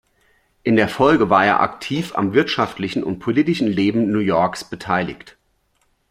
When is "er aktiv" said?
1.45-2.15